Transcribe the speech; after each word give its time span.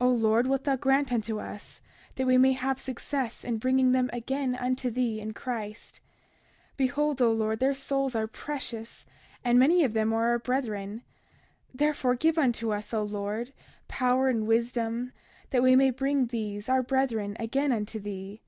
31:34 0.00 0.06
O 0.08 0.10
Lord, 0.10 0.46
wilt 0.48 0.64
thou 0.64 0.74
grant 0.74 1.12
unto 1.12 1.38
us 1.38 1.80
that 2.16 2.26
we 2.26 2.36
may 2.36 2.50
have 2.52 2.80
success 2.80 3.44
in 3.44 3.58
bringing 3.58 3.92
them 3.92 4.10
again 4.12 4.56
unto 4.56 4.90
thee 4.90 5.20
in 5.20 5.32
Christ. 5.32 6.00
31:35 6.72 6.76
Behold, 6.78 7.22
O 7.22 7.30
Lord, 7.30 7.60
their 7.60 7.72
souls 7.72 8.16
are 8.16 8.26
precious, 8.26 9.06
and 9.44 9.60
many 9.60 9.84
of 9.84 9.92
them 9.92 10.12
are 10.12 10.30
our 10.30 10.40
brethren; 10.40 11.04
therefore, 11.72 12.16
give 12.16 12.38
unto 12.38 12.72
us, 12.72 12.92
O 12.92 13.04
Lord, 13.04 13.52
power 13.86 14.26
and 14.28 14.48
wisdom 14.48 15.12
that 15.50 15.62
we 15.62 15.76
may 15.76 15.90
bring 15.92 16.26
these, 16.26 16.68
our 16.68 16.82
brethren, 16.82 17.36
again 17.38 17.70
unto 17.70 18.00
thee. 18.00 18.40